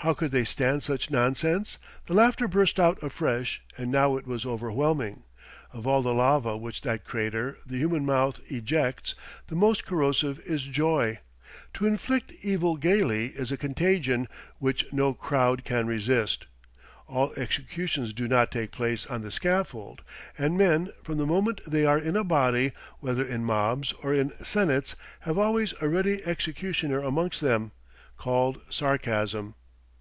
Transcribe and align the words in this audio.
How 0.00 0.12
could 0.12 0.30
they 0.30 0.44
stand 0.44 0.82
such 0.82 1.10
nonsense? 1.10 1.78
The 2.04 2.12
laughter 2.12 2.46
burst 2.46 2.78
out 2.78 3.02
afresh; 3.02 3.62
and 3.78 3.90
now 3.90 4.18
it 4.18 4.26
was 4.26 4.44
overwhelming. 4.44 5.22
Of 5.72 5.86
all 5.86 6.02
the 6.02 6.12
lava 6.12 6.54
which 6.58 6.82
that 6.82 7.02
crater, 7.06 7.56
the 7.64 7.78
human 7.78 8.04
mouth, 8.04 8.38
ejects, 8.52 9.14
the 9.46 9.54
most 9.54 9.86
corrosive 9.86 10.38
is 10.40 10.64
joy. 10.64 11.20
To 11.74 11.86
inflict 11.86 12.34
evil 12.42 12.76
gaily 12.76 13.28
is 13.28 13.50
a 13.50 13.56
contagion 13.56 14.28
which 14.58 14.84
no 14.92 15.14
crowd 15.14 15.64
can 15.64 15.86
resist. 15.86 16.44
All 17.08 17.32
executions 17.38 18.12
do 18.12 18.28
not 18.28 18.52
take 18.52 18.72
place 18.72 19.06
on 19.06 19.22
the 19.22 19.30
scaffold; 19.30 20.02
and 20.36 20.58
men, 20.58 20.90
from 21.02 21.16
the 21.16 21.24
moment 21.24 21.62
they 21.66 21.86
are 21.86 21.98
in 21.98 22.16
a 22.16 22.22
body, 22.22 22.72
whether 23.00 23.24
in 23.24 23.46
mobs 23.46 23.92
or 24.02 24.12
in 24.12 24.32
senates, 24.44 24.94
have 25.20 25.38
always 25.38 25.72
a 25.80 25.88
ready 25.88 26.22
executioner 26.26 27.00
amongst 27.02 27.40
them, 27.40 27.72
called 28.18 28.60
sarcasm. 28.68 29.54